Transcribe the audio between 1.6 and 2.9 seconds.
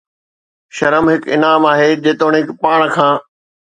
آهي، جيتوڻيڪ پاڻ